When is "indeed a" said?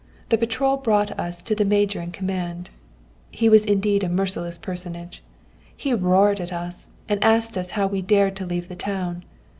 3.63-4.09